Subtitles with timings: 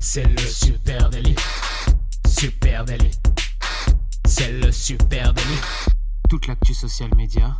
[0.00, 1.36] C'est le super délit.
[2.26, 3.10] Super délit.
[4.26, 5.60] C'est le super délit.
[6.28, 7.54] Toute l'actu social média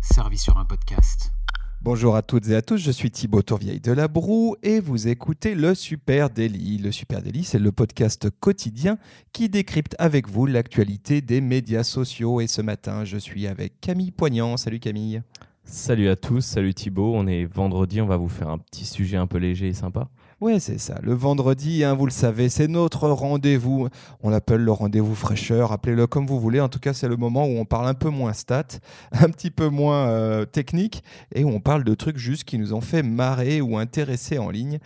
[0.00, 1.32] servie sur un podcast.
[1.80, 5.08] Bonjour à toutes et à tous, je suis Thibaut Tourvieille de la Broue et vous
[5.08, 6.78] écoutez le Super Daily.
[6.78, 8.98] Le Super Daily, c'est le podcast quotidien
[9.32, 12.40] qui décrypte avec vous l'actualité des médias sociaux.
[12.40, 14.56] Et ce matin, je suis avec Camille Poignant.
[14.56, 15.22] Salut Camille.
[15.64, 17.12] Salut à tous, salut Thibaut.
[17.14, 20.08] On est vendredi, on va vous faire un petit sujet un peu léger et sympa.
[20.40, 20.98] Ouais, c'est ça.
[21.02, 23.88] Le vendredi, hein, vous le savez, c'est notre rendez-vous.
[24.22, 26.60] On l'appelle le rendez-vous fraîcheur, appelez-le comme vous voulez.
[26.60, 28.80] En tout cas, c'est le moment où on parle un peu moins stats,
[29.12, 32.74] un petit peu moins euh, technique, et où on parle de trucs juste qui nous
[32.74, 34.80] ont fait marrer ou intéresser en ligne.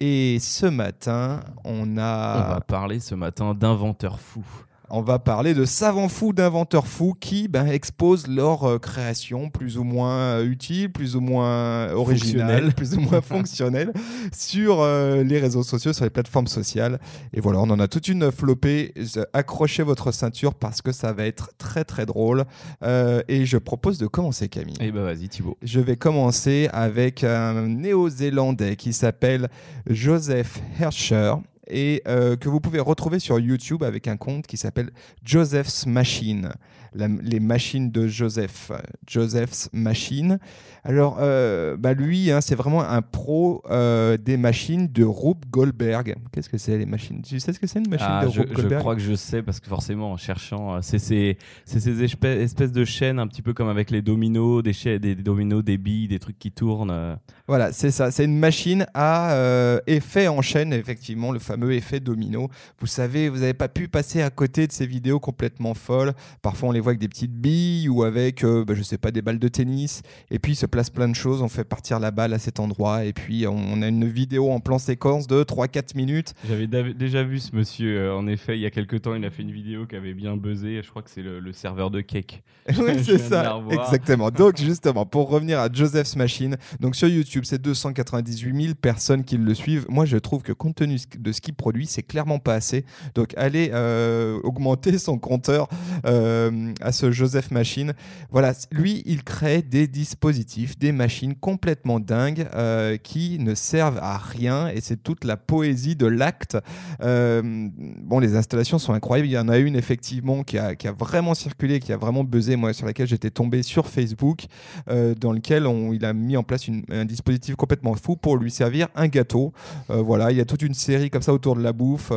[0.00, 2.46] Et ce matin, on a...
[2.46, 7.14] On va parler ce matin d'inventeurs fous on va parler de savants fous, d'inventeurs fous
[7.18, 12.74] qui ben, exposent leur euh, création plus ou moins euh, utile, plus ou moins originale,
[12.74, 13.94] plus ou moins fonctionnelle
[14.36, 17.00] sur euh, les réseaux sociaux, sur les plateformes sociales.
[17.32, 18.92] Et voilà, on en a toute une flopée.
[19.32, 22.44] Accrochez votre ceinture parce que ça va être très très drôle.
[22.82, 24.76] et je propose de commencer, Camille.
[24.80, 25.56] Eh ben vas-y, Thibaut.
[25.62, 29.48] Je vais commencer avec un néo-zélandais qui s'appelle
[29.86, 31.34] Joseph Herscher
[31.72, 34.90] et euh, que vous pouvez retrouver sur YouTube avec un compte qui s'appelle
[35.24, 36.52] Joseph's Machine
[36.94, 38.70] les machines de Joseph,
[39.06, 40.38] Joseph's Machine.
[40.84, 46.16] Alors, euh, bah lui, hein, c'est vraiment un pro euh, des machines de Rube Goldberg.
[46.32, 47.22] Qu'est-ce que c'est les machines?
[47.22, 48.72] Tu sais ce que c'est une machine ah, de je, Rube Goldberg?
[48.72, 52.84] Je crois que je sais parce que forcément, en cherchant, c'est ces, ces espèces, de
[52.84, 56.38] chaînes un petit peu comme avec les dominos, des, des, dominos, des billes, des trucs
[56.38, 57.16] qui tournent.
[57.46, 58.10] Voilà, c'est ça.
[58.10, 62.48] C'est une machine à effet en chaîne, effectivement, le fameux effet domino.
[62.78, 66.12] Vous savez, vous n'avez pas pu passer à côté de ces vidéos complètement folles.
[66.42, 69.10] Parfois, on les voit avec des petites billes ou avec, euh, bah, je sais pas,
[69.10, 70.02] des balles de tennis.
[70.30, 71.42] Et puis, il se place plein de choses.
[71.42, 73.04] On fait partir la balle à cet endroit.
[73.04, 76.34] Et puis, on a une vidéo en plan séquence de 3-4 minutes.
[76.48, 77.98] J'avais déjà vu ce monsieur.
[77.98, 80.14] Euh, en effet, il y a quelques temps, il a fait une vidéo qui avait
[80.14, 80.80] bien buzzé.
[80.82, 82.42] Je crois que c'est le, serveur de cake.
[82.68, 83.60] oui, c'est ça.
[83.70, 84.30] Exactement.
[84.30, 89.36] Donc, justement, pour revenir à Joseph's Machine, donc sur YouTube, c'est 298 000 personnes qui
[89.36, 89.86] le suivent.
[89.88, 92.84] Moi, je trouve que compte tenu de ce qu'il produit, c'est clairement pas assez.
[93.14, 95.68] Donc, allez euh, augmenter son compteur
[96.04, 97.94] à ce Joseph Machine.
[98.30, 104.18] Voilà, lui, il crée des dispositifs, des machines complètement dingues euh, qui ne servent à
[104.18, 106.56] rien et c'est toute la poésie de l'acte.
[107.02, 109.28] Euh, bon, les installations sont incroyables.
[109.28, 112.24] Il y en a une effectivement qui a, qui a vraiment circulé, qui a vraiment
[112.24, 114.46] buzzé, moi, sur laquelle j'étais tombé sur Facebook,
[114.88, 118.50] euh, dans lequel on, il a mis en place un dispositif complètement fou pour lui
[118.50, 119.52] servir un gâteau.
[119.88, 122.12] voilà, il y a toute une série comme ça autour de la bouffe,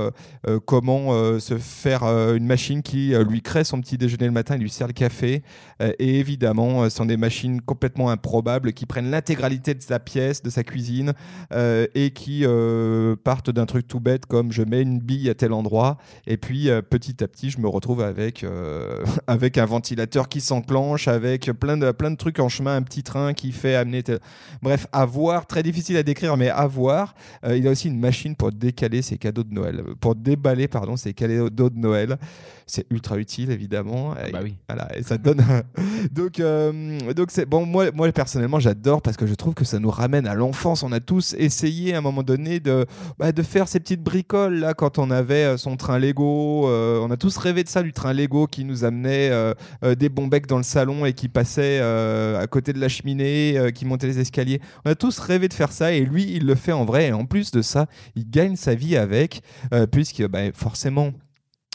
[0.66, 4.70] comment se faire une machine qui lui crée son petit déjeuner le matin il lui
[4.70, 5.44] sert le café.
[5.82, 10.00] Euh, et évidemment, euh, ce sont des machines complètement improbables qui prennent l'intégralité de sa
[10.00, 11.14] pièce, de sa cuisine,
[11.54, 12.46] euh, et qui
[13.24, 16.70] partent d'un truc tout bête comme je mets une bille à tel endroit, et puis
[16.90, 18.46] petit à petit, je me retrouve avec,
[19.28, 23.04] avec un ventilateur qui s'enclenche, avec plein de, plein de trucs en chemin, un petit
[23.04, 24.04] train qui fait amener.
[24.62, 27.16] Bref, à voir, très difficile à décrire, mais à voir.
[27.48, 31.14] il a aussi une machine pour décaler ses cadeaux de Noël, pour déballer, pardon, ses
[31.14, 32.18] cadeaux de Noël.
[32.68, 34.16] C'est ultra utile, évidemment.
[34.18, 34.56] Ah bah oui.
[34.68, 35.44] Voilà, et ça donne.
[36.12, 37.64] donc, euh, donc c'est bon.
[37.64, 40.82] Moi, moi personnellement, j'adore parce que je trouve que ça nous ramène à l'enfance.
[40.82, 42.88] On a tous essayé à un moment donné de,
[43.20, 46.68] bah, de faire ces petites bricoles là quand on avait euh, son train Lego.
[46.68, 49.32] Euh, on a tous rêvé de ça, du train Lego qui nous amenait
[49.98, 53.86] des bons becs dans le salon et qui passait à côté de la cheminée, qui
[53.86, 54.60] montait les escaliers.
[54.86, 57.08] On a tous rêvé de faire ça et lui, il le fait en vrai.
[57.08, 57.86] Et en plus de ça,
[58.16, 59.42] il gagne sa vie avec,
[59.92, 61.12] puisque bah, forcément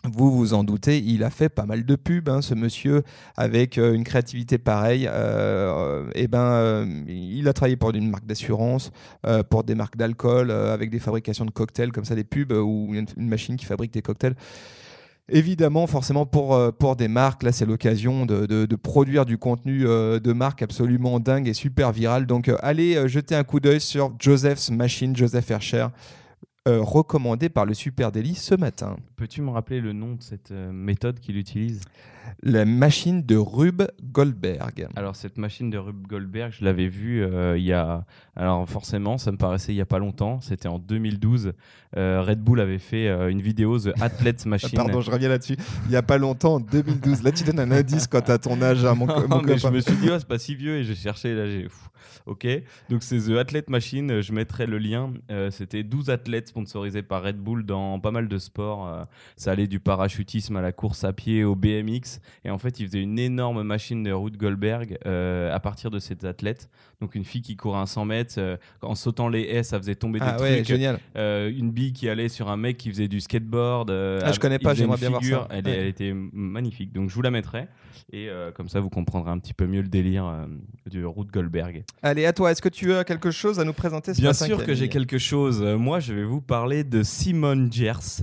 [0.05, 3.03] vous vous en doutez, il a fait pas mal de pubs, hein, ce monsieur,
[3.37, 5.07] avec euh, une créativité pareille.
[5.13, 8.93] Euh, et ben, euh, il a travaillé pour une marque d'assurance,
[9.51, 13.07] pour des marques d'alcool, avec des fabrications de cocktails, comme ça, des pubs, ou une,
[13.29, 14.35] machine qui fabrique des cocktails.
[15.29, 20.33] Évidemment, forcément, pour, pour des marques, là, c'est l'occasion de, de, produire du contenu de
[20.33, 22.27] marque absolument dingue et super viral.
[22.27, 25.87] Donc, allez jeter un coup d'œil sur Joseph's Machine, Joseph Herscher.
[26.69, 28.99] Euh, recommandé par le Super Daily ce matin.
[29.21, 31.83] Peux-tu me rappeler le nom de cette euh, méthode qu'il utilise?
[32.43, 34.89] La machine de Rube Goldberg.
[34.97, 38.07] Alors cette machine de Rube Goldberg, je l'avais vue euh, il y a...
[38.35, 41.53] Alors forcément, ça me paraissait il n'y a pas longtemps, c'était en 2012.
[41.93, 44.71] Red Bull avait fait une vidéo The Athlete Machine.
[44.75, 45.57] Pardon, je reviens là-dessus.
[45.85, 47.23] Il n'y a pas longtemps, en 2012.
[47.23, 49.81] Là, tu donnes un indice quand tu as ton âge, à hein, mon, Je me
[49.81, 51.69] suis dit, oh, c'est pas si vieux et j'ai cherché, là, j'ai...
[52.27, 52.47] Ok,
[52.89, 55.13] donc c'est The Athlete Machine, je mettrai le lien.
[55.51, 59.07] C'était 12 athlètes sponsorisé par Red Bull dans pas mal de sports.
[59.11, 62.21] Euh, ça allait du parachutisme à la course à pied au BMX.
[62.45, 66.25] Et en fait, il faisait une énorme machine de Ruth Goldberg à partir de cet
[66.25, 66.69] athlète.
[67.01, 70.21] Donc une fille qui courait un 100 mètres, en sautant les haies, ça faisait tomber
[70.21, 70.67] des ah ouais, trucs.
[70.67, 70.99] Génial.
[71.17, 73.91] une bille qui allait sur un mec qui faisait du skateboard.
[73.91, 75.49] ah, je connais pas, j'aimerais bien voir ça.
[75.51, 76.93] Elle, elle, était magnifique.
[76.93, 77.69] Donc je vous la mettrai.
[78.13, 80.47] Et comme ça, vous comprendrez un petit peu mieux le délire
[80.87, 81.85] du Ruth Goldberg.
[82.03, 84.65] Allez, à toi, est-ce que tu as quelque chose à nous présenter ce Bien sûr
[84.65, 85.63] que j'ai quelque chose.
[85.63, 88.23] Moi, je vais vous parler de Simone Giertz.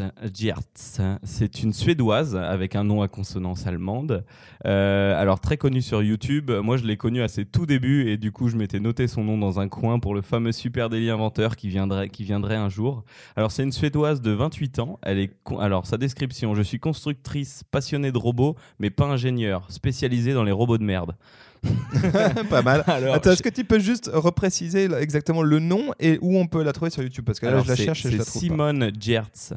[1.24, 4.25] C'est une Suédoise avec un nom à consonance allemande.
[4.66, 6.52] Euh, alors, très connue sur YouTube.
[6.52, 9.24] Moi, je l'ai connue à ses tout débuts et du coup, je m'étais noté son
[9.24, 12.69] nom dans un coin pour le fameux Super Daily Inventeur qui viendrait, qui viendrait un
[12.69, 13.04] jour.
[13.36, 15.00] Alors, c'est une Suédoise de 28 ans.
[15.02, 20.33] Elle est alors, sa description Je suis constructrice passionnée de robots, mais pas ingénieure, spécialisée
[20.33, 21.15] dans les robots de merde.
[22.50, 22.83] pas mal.
[22.88, 26.74] Attends, est-ce que tu peux juste repréciser exactement le nom et où on peut la
[26.74, 27.25] trouver sur YouTube?
[27.25, 29.54] Parce que là, je la cherche et je la trouve Simone Giertz.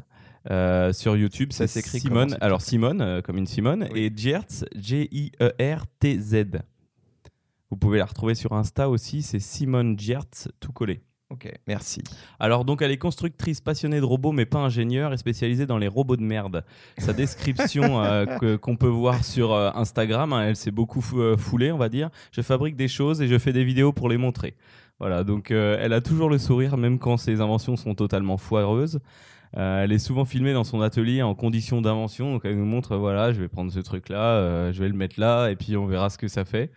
[0.49, 2.35] Euh, sur YouTube, ça s'écrit Simone.
[2.41, 6.45] Alors Simone, euh, comme une Simone, et Giertz, G-I-E-R-T-Z.
[7.69, 11.01] Vous pouvez la retrouver sur Insta aussi, c'est Simone Giertz, tout collé.
[11.31, 12.01] Ok, merci.
[12.41, 15.87] Alors, donc, elle est constructrice passionnée de robots, mais pas ingénieure et spécialisée dans les
[15.87, 16.65] robots de merde.
[16.97, 21.71] Sa description euh, qu'on peut voir sur euh, Instagram, hein, elle s'est beaucoup euh, foulée,
[21.71, 22.09] on va dire.
[22.33, 24.55] Je fabrique des choses et je fais des vidéos pour les montrer.
[24.99, 28.99] Voilà, donc elle a toujours le sourire, même quand ses inventions sont totalement foireuses.
[29.53, 33.33] elle est souvent filmée dans son atelier en conditions d'invention, donc elle nous montre voilà,
[33.33, 36.19] je vais prendre ce truc-là, je vais le mettre là, et puis on verra ce
[36.19, 36.69] que ça fait.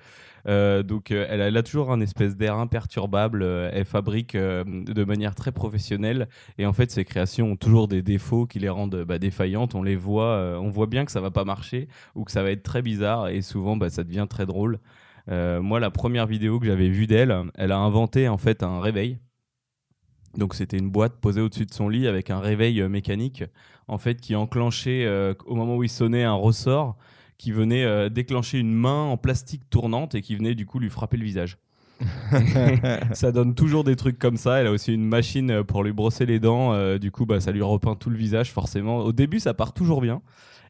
[0.46, 3.42] Euh, donc euh, elle a, toujours un espèce d'air imperturbable.
[3.42, 8.02] Euh, elle fabrique de manière très professionnelle et en fait ses créations ont toujours des
[8.02, 9.74] défauts qui les rendent bah, défaillantes.
[9.74, 12.50] On les voit, on voit bien que ça va pas marcher ou que ça va
[12.50, 14.78] être très bizarre et souvent bah, ça devient très drôle.
[15.28, 19.18] moi, la première vidéo que j'avais vue d'elle, elle a inventé en fait un réveil.
[20.36, 23.44] Donc c'était une boîte posée au-dessus de son lit avec un réveil mécanique
[23.86, 25.06] en fait qui enclenchait
[25.46, 26.96] au moment où il sonnait un ressort
[27.38, 30.90] qui venait euh, déclencher une main en plastique tournante et qui venait du coup lui
[30.90, 31.58] frapper le visage.
[33.12, 34.60] ça donne toujours des trucs comme ça.
[34.60, 36.72] Elle a aussi une machine euh, pour lui brosser les dents.
[36.72, 38.98] Euh, du coup, bah, ça lui repeint tout le visage, forcément.
[38.98, 40.22] Au début, ça part toujours bien.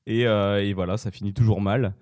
[0.07, 1.95] Et, et voilà, ça finit toujours mal.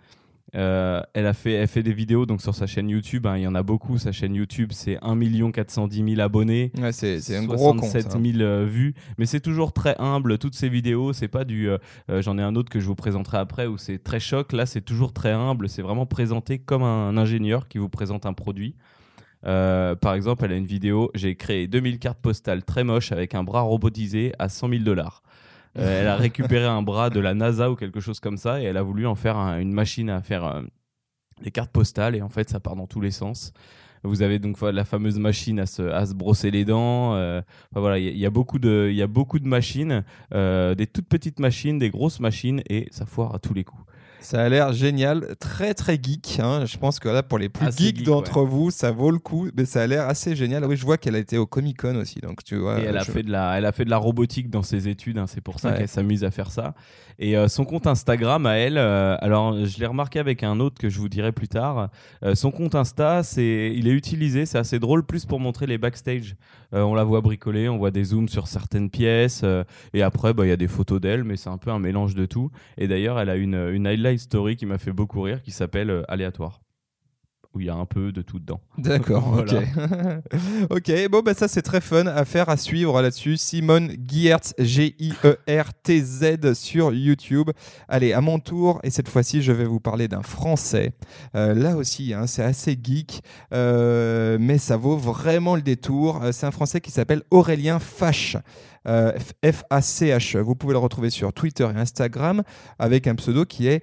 [0.54, 3.26] Euh, elle a fait, elle fait des vidéos donc sur sa chaîne YouTube.
[3.26, 3.98] Hein, il y en a beaucoup.
[3.98, 6.72] Sa chaîne YouTube, c'est 1 410 000 abonnés.
[6.78, 7.90] Ouais, c'est, un gros compte.
[7.90, 8.94] 000 euh, vues.
[9.18, 10.38] Mais c'est toujours très humble.
[10.38, 11.68] Toutes ces vidéos, c'est pas du.
[11.68, 11.78] Euh,
[12.20, 14.52] j'en ai un autre que je vous présenterai après où c'est très choc.
[14.52, 15.68] Là, c'est toujours très humble.
[15.68, 18.74] C'est vraiment présenté comme un ingénieur qui vous présente un produit.
[19.42, 21.10] par exemple, elle a une vidéo.
[21.14, 25.22] J'ai créé 2000 cartes postales très moches avec un bras robotisé à 100 000 dollars.
[25.78, 28.64] Euh, elle a récupéré un bras de la NASA ou quelque chose comme ça et
[28.64, 30.62] elle a voulu en faire une machine à faire euh,
[31.42, 33.52] des cartes postales et en fait ça part dans tous les sens.
[34.04, 37.14] Vous avez donc la fameuse machine à se, à se brosser les dents.
[37.14, 37.40] Euh,
[37.70, 40.02] voilà, il y, a beaucoup de, il y a beaucoup de machines,
[40.32, 43.84] des toutes petites machines, des grosses machines et ça foire à tous les coups.
[44.22, 46.38] Ça a l'air génial, très très geek.
[46.40, 46.64] Hein.
[46.64, 49.48] Je pense que là, pour les plus geeks d'entre vous, ça vaut le coup.
[49.56, 50.64] Mais ça a l'air assez génial.
[50.64, 52.80] Oui, je vois qu'elle a été au Comic Con aussi, donc tu vois.
[52.80, 55.18] Et elle a fait de la, elle a fait de la robotique dans ses études.
[55.18, 55.26] Hein.
[55.26, 56.74] C'est pour ça qu'elle s'amuse à faire ça.
[57.18, 60.78] Et euh, son compte Instagram à elle, euh, alors je l'ai remarqué avec un autre
[60.80, 61.90] que je vous dirai plus tard.
[62.24, 65.78] Euh, son compte Insta, c'est, il est utilisé, c'est assez drôle, plus pour montrer les
[65.78, 66.36] backstage.
[66.72, 69.44] On la voit bricoler, on voit des zooms sur certaines pièces,
[69.92, 72.14] et après, bah, il y a des photos d'elle, mais c'est un peu un mélange
[72.14, 72.50] de tout.
[72.78, 76.04] Et d'ailleurs, elle a une, une highlight story qui m'a fait beaucoup rire, qui s'appelle
[76.08, 76.60] Aléatoire
[77.54, 78.60] où il y a un peu de tout dedans.
[78.78, 79.54] D'accord, ok.
[80.70, 83.36] ok, bon, bah ça c'est très fun à faire, à suivre là-dessus.
[83.36, 87.50] Simone Giertz, G-I-E-R-T-Z sur YouTube.
[87.88, 90.92] Allez, à mon tour, et cette fois-ci je vais vous parler d'un Français.
[91.34, 96.22] Euh, là aussi, hein, c'est assez geek, euh, mais ça vaut vraiment le détour.
[96.22, 98.36] Euh, c'est un Français qui s'appelle Aurélien Fache.
[98.84, 100.38] F-A-C-H.
[100.38, 102.42] Vous pouvez le retrouver sur Twitter et Instagram
[102.80, 103.80] avec un pseudo qui est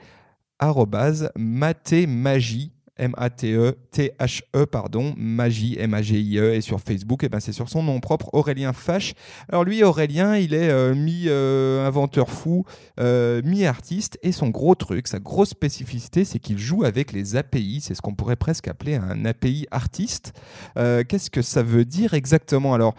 [1.38, 7.82] matémagie M-A-T-E, T-H-E, pardon, Magie, M-A-G-I-E, et sur Facebook, et eh ben c'est sur son
[7.82, 9.14] nom propre, Aurélien Fache.
[9.50, 12.66] Alors lui, Aurélien, il est euh, mi-inventeur euh, fou,
[13.00, 17.80] euh, mi-artiste, et son gros truc, sa grosse spécificité, c'est qu'il joue avec les API,
[17.82, 20.34] c'est ce qu'on pourrait presque appeler un API artiste.
[20.76, 22.74] Qu'est-ce que ça veut dire exactement?
[22.74, 22.96] Alors,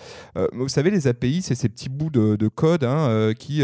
[0.52, 3.62] vous savez, les API, c'est ces petits bouts de, code hein, qui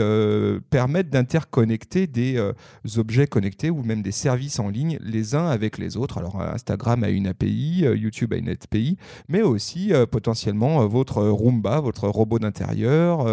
[0.70, 2.52] permettent d'interconnecter des
[2.96, 6.18] objets connectés ou même des services en ligne les uns avec les autres.
[6.34, 8.96] Instagram a une API, euh, YouTube a une API,
[9.28, 13.26] mais aussi euh, potentiellement euh, votre Roomba, votre robot d'intérieur,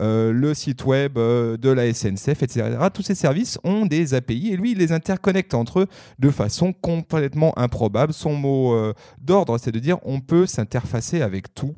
[0.00, 2.76] le site web de la SNCF, etc.
[2.92, 5.86] Tous ces services ont des API et lui, il les interconnecte entre eux
[6.18, 8.12] de façon complètement improbable.
[8.12, 11.74] Son mot d'ordre, c'est de dire on peut s'interfacer avec tout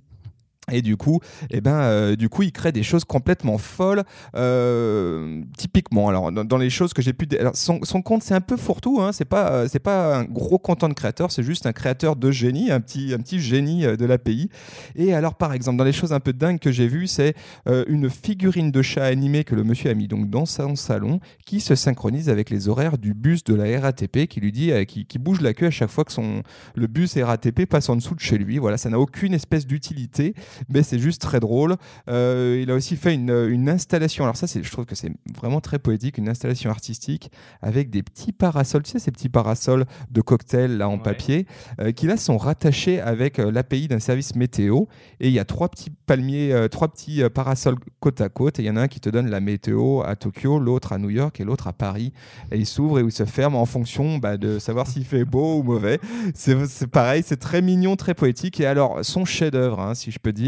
[0.73, 4.03] Et du coup, eh ben, euh, du coup, il crée des choses complètement folles.
[4.35, 8.57] Euh, typiquement, alors dans, les choses que j'ai pu, son, son, compte c'est un peu
[8.57, 9.01] fourre-tout.
[9.01, 12.17] Hein, c'est pas, euh, c'est pas un gros content de créateur, c'est juste un créateur
[12.17, 14.49] de génie, un petit, un petit génie de l'API.
[14.97, 17.35] Et alors, par exemple, dans les choses un peu dingues que j'ai vues, c'est
[17.67, 21.61] une figurine de chat animé que le monsieur a mis donc dans son salon, qui
[21.61, 25.19] se synchronise avec les horaires du bus de la RATP, qui lui dit, qui, qui,
[25.19, 26.43] bouge la queue à chaque fois que son
[26.75, 28.59] le bus RATP passe en dessous de chez lui.
[28.59, 30.35] Voilà, ça n'a aucune espèce d'utilité
[30.69, 31.77] mais c'est juste très drôle.
[32.09, 35.61] Euh, il a aussi fait une, une installation, alors ça, je trouve que c'est vraiment
[35.61, 37.31] très poétique, une installation artistique
[37.63, 41.47] avec des petits parasols, tu sais, ces petits parasols de cocktail là en papier,
[41.81, 44.85] euh, qui là sont rattachés avec euh, l'API d'un service météo.
[45.21, 48.67] Et il y a trois petits palmiers, trois petits parasols côte à côte, et il
[48.67, 51.41] y en a un qui te donne la météo à Tokyo, l'autre à New York
[51.41, 52.13] et l'autre à Paris.
[52.51, 55.59] Et ils s'ouvrent et ils se ferment en fonction bah, de savoir s'il fait beau
[55.59, 56.01] ou mauvais.
[56.35, 58.61] C'est pareil, c'est très mignon, très poétique.
[58.61, 60.44] Et alors, son chef-d'œuvre, hein, si je peux dire,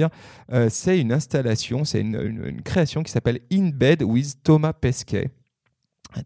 [0.52, 5.30] euh, c'est une installation, c'est une, création qui s'appelle In Bed with Thomas Pesquet.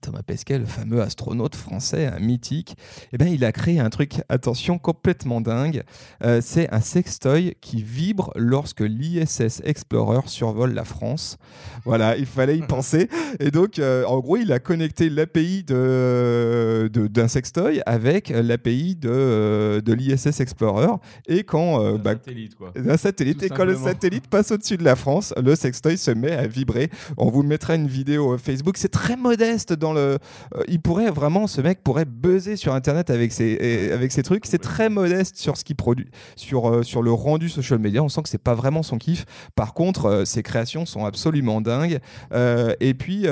[0.01, 2.77] Thomas Pesquet, le fameux astronaute français, un mythique,
[3.13, 5.83] eh ben, il a créé un truc, attention, complètement dingue.
[6.25, 11.39] Euh, c'est un sextoy qui vibre lorsque l'ISS Explorer survole la France.
[11.85, 13.09] Voilà, il fallait y penser.
[13.39, 18.97] Et donc, euh, en gros, il a connecté l'API d'un de, d'un sextoy avec l'API
[18.97, 20.95] de, de l'ISS Explorer.
[21.27, 21.83] Et quand.
[21.83, 22.73] Euh, un bah, satellite, quoi.
[22.77, 23.43] Un satellite.
[23.43, 26.91] et quand le satellite passe au-dessus de la France, le sextoy se met à vibrer.
[27.17, 28.77] On vous mettra une vidéo Facebook.
[28.77, 30.01] C'est très modeste dans le.
[30.01, 34.47] Euh, il pourrait vraiment, ce mec pourrait buzzer sur Internet avec ses, avec ses trucs.
[34.47, 38.03] C'est très modeste sur ce qu'il produit, sur, euh, sur le rendu social media.
[38.03, 39.25] On sent que c'est pas vraiment son kiff.
[39.55, 41.99] Par contre, euh, ses créations sont absolument dingues.
[42.81, 43.27] et puis,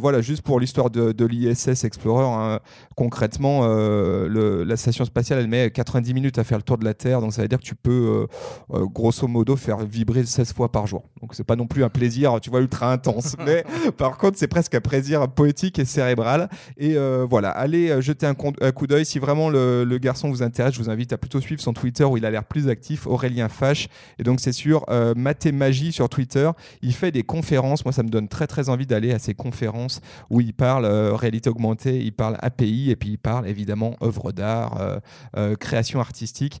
[0.00, 2.60] voilà, juste pour l'histoire de, de l'ISS Explorer, hein,
[2.96, 6.94] concrètement, le, la station spatiale, elle met 90 minutes à faire le tour de la
[6.94, 7.20] Terre.
[7.20, 8.26] Donc, ça veut dire que tu peux,
[8.70, 11.04] grosso modo, faire vibrer 16 fois par jour.
[11.20, 13.36] Donc, c'est pas non plus un plaisir, tu vois, ultra intense.
[13.46, 13.64] mais
[13.96, 16.48] par contre, c'est presque un plaisir poétique cérébrale.
[16.76, 19.04] Et euh, voilà, allez euh, jeter un, coup d'œil.
[19.04, 22.16] Si vraiment le, garçon vous intéresse, je vous invite à plutôt suivre son Twitter où
[22.16, 23.88] il a l'air plus actif, Aurélien Fache.
[24.18, 25.14] Et donc, c'est sur euh,
[25.52, 26.50] Magie sur Twitter.
[26.82, 27.84] Il fait des conférences.
[27.84, 31.14] Moi, ça me donne très, très envie d'aller à ces conférences où il parle euh,
[31.14, 34.78] réalité augmentée, il parle API et puis il parle évidemment œuvre d'art,
[35.58, 36.60] création artistique.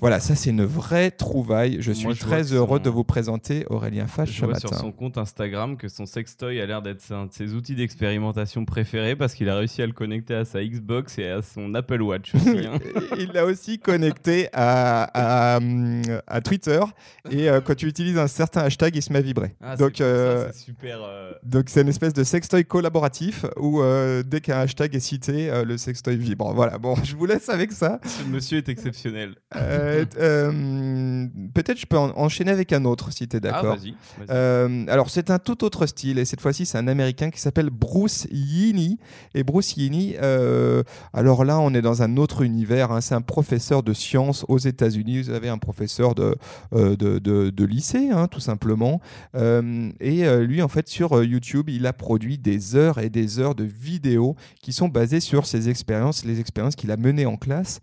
[0.00, 1.78] Voilà, ça c'est une vraie trouvaille.
[1.80, 5.76] Je suis très heureux de vous présenter Aurélien Fache je vois sur son compte Instagram
[5.76, 9.56] que son sextoy a l'air d'être un de ses outils d'expérimentation préférés parce qu'il a
[9.56, 12.50] réussi à le connecter à sa Xbox et à son Apple Watch aussi.
[12.70, 12.78] Hein.
[13.18, 15.56] Il l'a aussi connecté à,
[16.26, 16.80] à, Twitter
[17.30, 19.54] et euh, quand tu utilises un certain hashtag, il se met à vibrer.
[19.62, 21.00] Ah, donc, euh, super.
[21.02, 23.82] Euh, donc c'est une espèce de sextoy collaboratif où
[24.24, 26.52] dès qu'un hashtag est cité, le sextoy vibre.
[26.54, 27.98] Voilà, bon, je vous laisse avec ça.
[28.04, 29.34] Ce monsieur est exceptionnel.
[29.90, 33.76] Euh, euh, peut-être je peux enchaîner avec un autre si tu es d'accord.
[33.78, 37.40] Ah, euh, alors c'est un tout autre style et cette fois-ci c'est un américain qui
[37.40, 38.98] s'appelle Bruce Yini.
[39.34, 40.16] Et Bruce Yini,
[41.12, 42.92] alors là on est dans un autre univers.
[42.92, 43.00] Hein.
[43.00, 45.22] c'est un professeur de sciences aux États-Unis.
[45.22, 46.36] Vous avez un professeur de,
[46.72, 49.00] de, de, lycée hein, tout simplement.
[49.34, 53.64] et lui en fait sur YouTube il a produit des heures et des heures de
[53.64, 57.80] vidéos qui sont basées sur ses expériences, les expériences qu'il a menées en classe.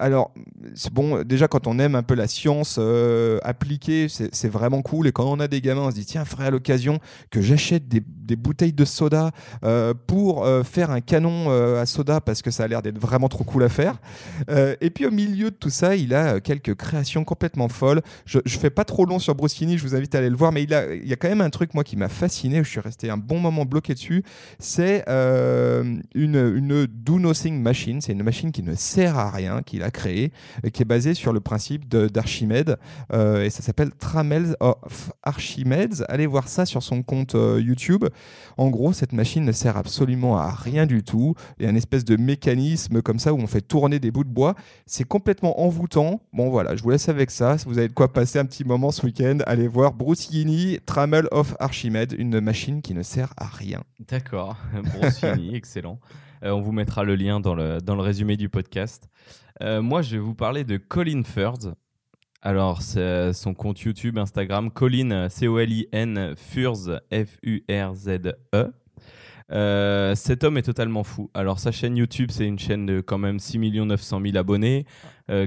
[0.00, 0.32] Alors,
[0.74, 5.06] c'est bon, déjà quand on aime un peu la science euh, appliquée, c'est vraiment cool.
[5.06, 6.98] Et quand on a des gamins, on se dit, tiens, ferait à l'occasion
[7.30, 8.02] que j'achète des,
[8.36, 9.30] bouteilles de soda
[9.64, 13.28] euh, pour euh, faire un canon à soda parce que ça a l'air d'être vraiment
[13.28, 13.96] trop cool à faire.
[14.48, 18.02] et puis au milieu de tout ça, il a quelques créations complètement folles.
[18.26, 20.52] Je, je fais pas trop long sur Bruschini, je vous invite à aller le voir,
[20.52, 22.68] mais il, a, il y a quand même un truc, moi, qui m'a fasciné, je
[22.68, 24.22] suis resté un bon moment bloqué dessus.
[24.58, 28.00] C'est une, une Do Nothing Machine.
[28.00, 30.32] C'est une machine qui ne sert à rien, qu'il a créé,
[30.72, 32.76] qui est basé sur le principe d'Archimède,
[33.12, 36.04] euh, et ça s'appelle Tramels of Archimedes.
[36.08, 38.04] Allez voir ça sur son compte euh, YouTube.
[38.56, 41.34] En gros, cette machine ne sert absolument à rien du tout.
[41.58, 44.24] Il y a une espèce de mécanisme comme ça où on fait tourner des bouts
[44.24, 44.54] de bois.
[44.86, 46.20] C'est complètement envoûtant.
[46.32, 47.58] Bon voilà, je vous laisse avec ça.
[47.58, 50.78] Si vous avez de quoi passer un petit moment ce week-end, allez voir Bruce Yini,
[50.86, 53.82] Tramel of Archimède, une machine qui ne sert à rien.
[54.08, 54.56] D'accord,
[54.94, 55.98] Bruce Yini, excellent.
[56.44, 59.08] Euh, on vous mettra le lien dans le, dans le résumé du podcast.
[59.60, 61.74] Euh, moi, je vais vous parler de Colin Furz.
[62.42, 68.72] Alors, c'est son compte YouTube, Instagram, Colin, C-O-L-I-N, Furz, F-U-R-Z-E.
[69.50, 71.30] Euh, cet homme est totalement fou.
[71.32, 74.84] Alors sa chaîne YouTube, c'est une chaîne de quand même 6 900 000 abonnés.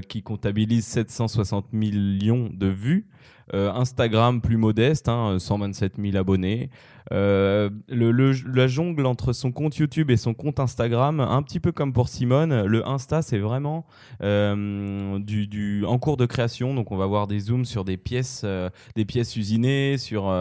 [0.08, 3.06] qui comptabilise 760 millions de vues.
[3.52, 6.70] Instagram plus modeste, 127 hein, 000 abonnés.
[7.12, 11.92] Euh, la jongle entre son compte YouTube et son compte Instagram, un petit peu comme
[11.92, 13.86] pour Simone, le Insta c'est vraiment
[14.22, 18.42] euh, du, en cours de création, donc on va voir des zooms sur des pièces,
[18.44, 20.32] euh, des pièces usinées, sur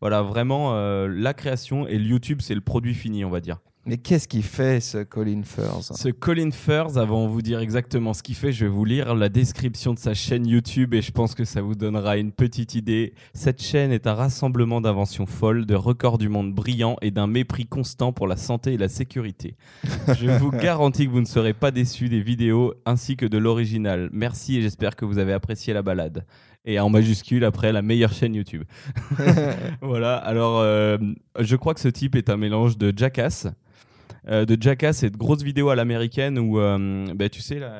[0.00, 0.74] voilà vraiment
[1.06, 3.58] la création et le YouTube c'est le produit fini on va dire.
[3.90, 8.14] Mais qu'est-ce qu'il fait ce Colin Furs Ce Colin Furs, avant de vous dire exactement
[8.14, 11.10] ce qu'il fait, je vais vous lire la description de sa chaîne YouTube et je
[11.10, 13.14] pense que ça vous donnera une petite idée.
[13.34, 17.66] Cette chaîne est un rassemblement d'inventions folles, de records du monde brillants et d'un mépris
[17.66, 19.56] constant pour la santé et la sécurité.
[20.06, 24.08] je vous garantis que vous ne serez pas déçus des vidéos ainsi que de l'original.
[24.12, 26.24] Merci et j'espère que vous avez apprécié la balade
[26.64, 28.64] et en majuscule après la meilleure chaîne YouTube.
[29.80, 30.98] voilà, alors euh,
[31.38, 33.48] je crois que ce type est un mélange de Jackass,
[34.28, 37.72] euh, de Jackass et de grosses vidéos à l'américaine où, euh, bah, tu sais, là,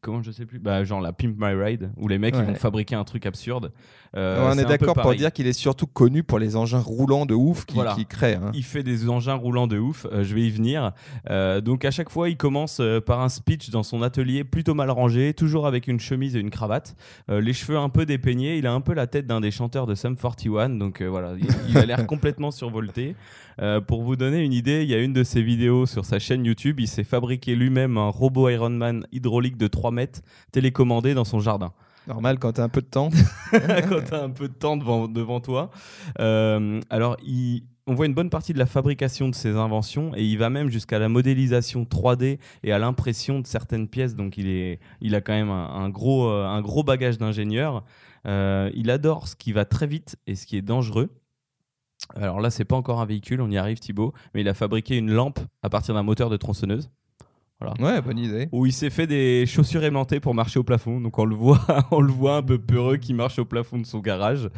[0.00, 2.54] comment je sais plus, bah, genre la Pimp My Ride, où les mecs ils vont
[2.54, 3.72] fabriquer un truc absurde.
[4.16, 7.34] Euh, on est, d'accord pour dire qu'il est surtout connu pour les engins roulants de
[7.34, 8.34] ouf qu'il crée.
[8.34, 8.52] Hein.
[8.54, 10.92] Il fait des engins roulants de ouf, je vais y venir.
[11.62, 15.32] donc à chaque fois, il commence par un speech dans son atelier plutôt mal rangé,
[15.34, 16.96] toujours avec une chemise et une cravate,
[17.28, 19.94] les cheveux un peu dépeignés, il a un peu la tête d'un des chanteurs de
[19.94, 23.14] Sum 41, donc voilà, il, il a l'air complètement survolté.
[23.86, 26.44] pour vous donner une idée, il y a une de ses vidéos sur sa chaîne
[26.44, 30.20] YouTube, il s'est fabriqué lui-même un robot Ironman hydraulique de 3 mètres
[30.52, 31.72] télécommandé dans son jardin.
[32.06, 33.10] Normal quand tu as un peu de temps.
[33.50, 35.70] quand tu as un peu de temps devant, devant toi.
[36.20, 40.22] Euh, alors, il, on voit une bonne partie de la fabrication de ses inventions et
[40.22, 44.14] il va même jusqu'à la modélisation 3D et à l'impression de certaines pièces.
[44.14, 47.84] Donc, il, est, il a quand même un, gros, euh, un gros bagage d'ingénieur.
[48.26, 51.10] Euh, il adore ce qui va très vite et ce qui est dangereux.
[52.14, 54.96] Alors là, c'est pas encore un véhicule, on y arrive Thibaut, mais il a fabriqué
[54.96, 56.90] une lampe à partir d'un moteur de tronçonneuse.
[57.60, 57.74] Voilà.
[57.80, 58.48] Ouais, bonne idée.
[58.52, 61.00] Où il s'est fait des chaussures aimantées pour marcher au plafond.
[61.00, 61.60] Donc on le voit,
[61.90, 64.48] on le voit un peu peureux qui marche au plafond de son garage.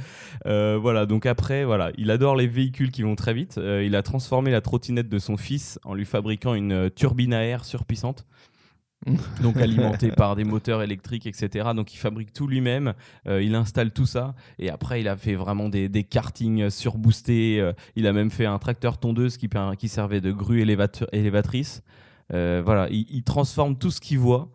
[0.44, 1.06] Euh, voilà.
[1.06, 3.56] Donc après, voilà, il adore les véhicules qui vont très vite.
[3.56, 7.42] Euh, il a transformé la trottinette de son fils en lui fabriquant une turbine à
[7.42, 8.26] air surpuissante.
[9.42, 11.70] donc alimenté par des moteurs électriques, etc.
[11.74, 12.94] Donc il fabrique tout lui-même,
[13.26, 17.60] euh, il installe tout ça, et après il a fait vraiment des, des kartings surboostés,
[17.60, 21.82] euh, il a même fait un tracteur tondeuse qui, qui servait de grue élévatrice.
[22.32, 24.50] Euh, voilà, il, transforme tout ce qu'il voit,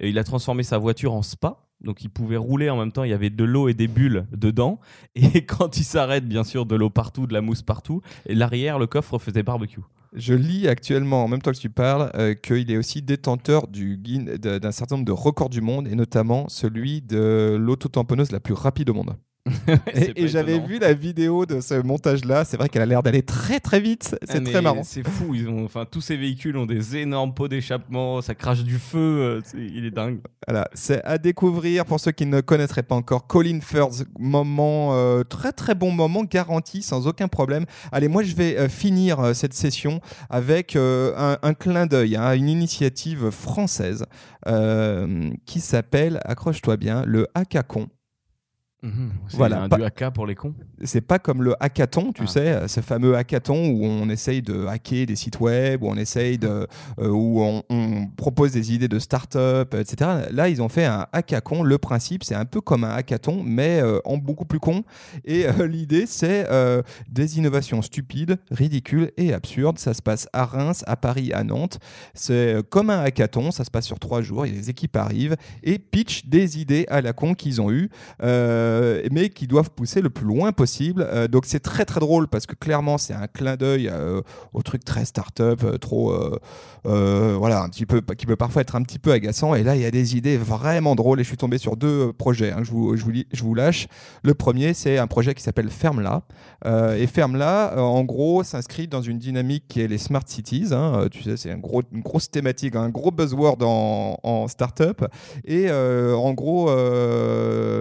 [0.00, 1.66] il a transformé sa voiture en spa.
[1.80, 4.26] Donc il pouvait rouler en même temps, il y avait de l'eau et des bulles
[4.32, 4.80] dedans.
[5.14, 8.02] Et quand il s'arrête, bien sûr, de l'eau partout, de la mousse partout.
[8.26, 9.80] Et l'arrière, le coffre faisait barbecue.
[10.12, 14.72] Je lis actuellement, en même temps que tu parles, euh, qu'il est aussi détenteur d'un
[14.72, 18.94] certain nombre de records du monde, et notamment celui de l'auto-tamponneuse la plus rapide au
[18.94, 19.16] monde.
[20.16, 22.44] Et, j'avais vu la vidéo de ce montage-là.
[22.44, 24.16] C'est vrai qu'elle a l'air d'aller très très vite.
[24.28, 24.82] C'est ah, très marrant.
[24.84, 25.34] C'est fou.
[25.34, 28.20] Ils ont, enfin, tous ces véhicules ont des énormes pots d'échappement.
[28.20, 28.98] Ça crache du feu.
[28.98, 30.20] Euh, il est dingue.
[30.46, 33.26] Voilà, c'est à découvrir pour ceux qui ne connaîtraient pas encore.
[33.26, 37.64] Colin Firth, moment euh, très très bon moment garanti sans aucun problème.
[37.92, 42.48] Allez, moi je vais euh, finir cette session avec un, un, clin d'œil à une
[42.48, 44.04] initiative française
[45.44, 47.88] qui s'appelle, accroche-toi bien, le Hackathon.
[48.82, 49.10] Mhm.
[49.32, 50.54] voilà, un du haka pour les cons.
[50.84, 52.26] C'est pas comme le hackathon, tu ah.
[52.26, 56.38] sais, ce fameux hackathon où on essaye de hacker des sites web, où on essaye
[56.38, 56.66] de,
[56.98, 57.62] euh, où on,
[58.16, 60.10] propose des idées de start-up, etc.
[60.30, 61.62] Là, ils ont fait un hackathon.
[61.62, 64.82] Le principe, c'est un peu comme un hackathon, mais euh, en beaucoup plus con.
[65.24, 66.48] Et euh, l'idée, c'est
[67.08, 69.78] des innovations stupides, ridicules et absurdes.
[69.78, 71.78] Ça se passe à Reims, à Paris, à Nantes.
[72.14, 73.50] C'est comme un hackathon.
[73.50, 74.46] Ça se passe sur trois jours.
[74.46, 77.90] Et les équipes arrivent et pitchent des idées à la con qu'ils ont eues.
[78.22, 78.69] Euh,
[79.10, 81.06] mais qui doivent pousser le plus loin possible.
[81.08, 84.20] Euh, donc c'est très très drôle parce que clairement c'est un clin d'œil euh,
[84.52, 86.14] au truc très start-up, trop
[86.84, 89.54] voilà un petit peu qui peut parfois être un petit peu agaçant.
[89.54, 92.12] Et là il y a des idées vraiment drôles et je suis tombé sur deux
[92.12, 92.52] projets.
[92.52, 93.88] Hein, je, vous, je, vous, je vous lâche.
[94.22, 96.22] Le premier c'est un projet qui s'appelle Ferme-la
[96.96, 100.68] et Ferme-la en gros s'inscrit dans une dynamique qui est les smart cities.
[100.72, 101.06] Hein.
[101.10, 101.60] tu sais c'est une
[102.02, 105.04] grosse thématique, un gros buzzword en, en start-up
[105.44, 106.68] et en gros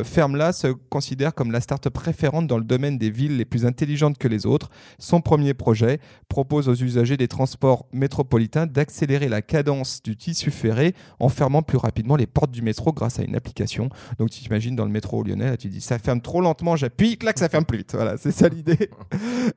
[0.03, 4.17] Ferme-la se considère comme la start-up référente dans le domaine des villes les plus intelligentes
[4.17, 4.69] que les autres.
[4.97, 10.95] Son premier projet propose aux usagers des transports métropolitains d'accélérer la cadence du tissu ferré
[11.19, 13.89] en fermant plus rapidement les portes du métro grâce à une application.
[14.17, 17.37] Donc tu t'imagines dans le métro lyonnais, tu dis ça ferme trop lentement, j'appuie, clac,
[17.37, 17.93] ça ferme plus vite.
[17.93, 18.89] Voilà, c'est ça l'idée.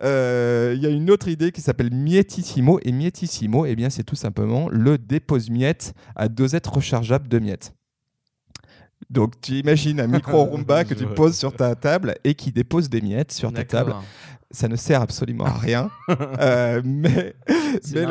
[0.02, 4.02] Euh, il y a une autre idée qui s'appelle Miettissimo et Miettissimo, eh bien c'est
[4.02, 7.74] tout simplement le dépose-miettes à dosettes rechargeables de miettes.
[9.10, 12.88] Donc tu imagines un micro Roomba que tu poses sur ta table et qui dépose
[12.88, 13.94] des miettes sur ta table.
[14.52, 15.90] Ça ne sert absolument à rien.
[16.38, 17.34] Euh, mais
[17.94, 18.06] mais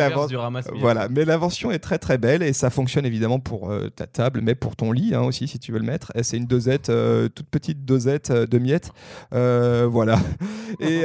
[0.79, 4.41] voilà, mais l'invention est très très belle et ça fonctionne évidemment pour euh, ta table,
[4.41, 6.11] mais pour ton lit hein, aussi si tu veux le mettre.
[6.23, 8.91] C'est une dosette, euh, toute petite dosette de miettes,
[9.31, 10.19] voilà.
[10.79, 11.03] Et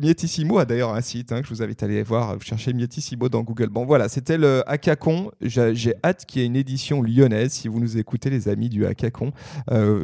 [0.00, 2.34] Mietissimo a d'ailleurs un site hein, que je vous invite à aller voir.
[2.34, 3.68] Vous cherchez Mietissimo dans Google.
[3.68, 5.30] Bon voilà, c'était le Hackathon.
[5.40, 7.52] J'ai hâte qu'il y ait une édition lyonnaise.
[7.52, 9.32] Si vous nous écoutez les amis du Hackathon,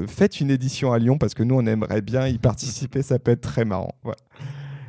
[0.06, 3.02] faites une édition à Lyon parce que nous on aimerait bien y participer.
[3.02, 3.94] Ça peut être très marrant.
[4.02, 4.18] Voilà.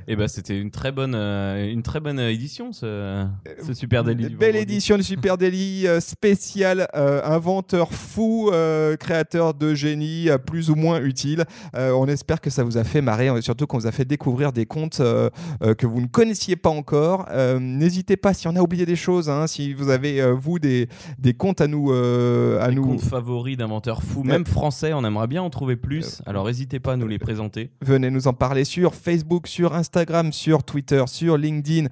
[0.10, 3.28] Et eh ben c'était une très bonne euh, une très bonne édition ce,
[3.62, 4.30] ce Super Daily.
[4.30, 8.50] Belle édition du Super Daily euh, spécial euh, inventeur fou,
[9.02, 11.44] créateur de génie plus ou moins utile.
[11.74, 14.66] on espère que ça vous a fait marrer, surtout qu'on vous a fait découvrir des
[14.66, 17.28] comptes que vous ne connaissiez pas encore.
[17.60, 20.88] N'hésitez pas si on a oublié des choses, hein, si vous avez vous des,
[21.20, 25.28] des comptes à nous à des nous comptes favoris d'inventeurs fous, même français, on aimerait
[25.28, 26.22] bien en trouver plus.
[26.26, 27.72] Alors n'hésitez pas à nous les présenter.
[27.82, 31.88] Venez nous en parler sur Facebook, sur Instagram Instagram, sur Twitter, sur LinkedIn,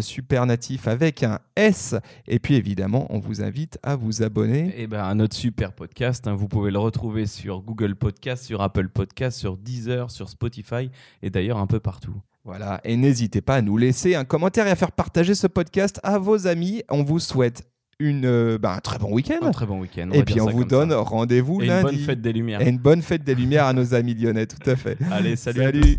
[0.00, 1.94] supernatif avec un S.
[2.26, 4.68] Et puis évidemment, on vous invite à vous abonner.
[4.68, 8.44] Et eh ben, à notre super podcast, hein, vous pouvez le retrouver sur Google Podcast,
[8.44, 10.90] sur Apple Podcast, sur Deezer, sur Spotify
[11.22, 12.16] et d'ailleurs un peu partout.
[12.42, 16.00] Voilà, et n'hésitez pas à nous laisser un commentaire et à faire partager ce podcast
[16.02, 16.82] à vos amis.
[16.88, 17.64] On vous souhaite
[17.98, 19.40] une, euh, bah, un très bon week-end.
[19.42, 20.08] Un très bon week-end.
[20.12, 21.82] Et puis on vous donne rendez-vous lundi.
[21.82, 22.62] Une bonne fête des Lumières.
[22.62, 24.96] Et une bonne fête des Lumières à nos amis lyonnais, tout à fait.
[25.10, 25.62] Allez, salut.
[25.62, 25.98] Salut.